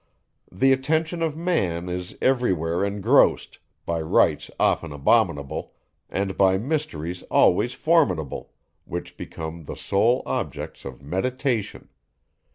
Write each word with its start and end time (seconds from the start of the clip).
The 0.51 0.73
attention 0.73 1.21
of 1.21 1.37
man 1.37 1.87
is 1.87 2.17
every 2.23 2.51
where 2.53 2.83
engrossed, 2.83 3.59
by 3.85 4.01
rites 4.01 4.49
often 4.59 4.91
abominable, 4.91 5.73
and 6.09 6.35
by 6.35 6.57
mysteries 6.57 7.21
always 7.29 7.73
formidable, 7.75 8.51
which 8.85 9.15
become 9.15 9.65
the 9.65 9.75
sole 9.75 10.23
objects 10.25 10.85
of 10.85 11.03
meditation. 11.03 11.89